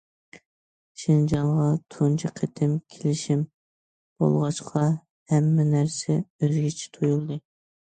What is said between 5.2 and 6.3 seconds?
ھەممە نەرسە